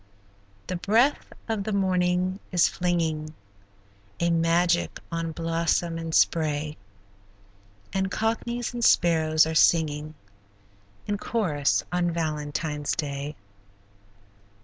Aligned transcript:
The 0.65 0.77
breath 0.77 1.31
of 1.47 1.63
the 1.63 1.71
morning 1.71 2.39
is 2.51 2.67
flinging 2.67 3.35
A 4.19 4.31
magic 4.31 4.99
on 5.11 5.31
blossom 5.31 5.99
and 5.99 6.15
spray, 6.15 6.75
And 7.93 8.09
cockneys 8.09 8.73
and 8.73 8.83
sparrows 8.83 9.45
are 9.45 9.53
singing 9.53 10.15
In 11.05 11.19
chorus 11.19 11.83
on 11.91 12.09
Valentine's 12.09 12.95
day. 12.95 13.35